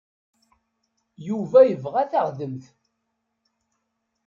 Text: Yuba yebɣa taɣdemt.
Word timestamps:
Yuba 1.27 1.59
yebɣa 1.65 2.03
taɣdemt. 2.11 2.65